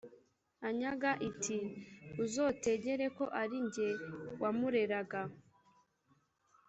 [0.67, 1.57] anyaga iti:
[2.23, 3.89] uzotegere ko ari jye
[4.41, 5.21] wamureraga,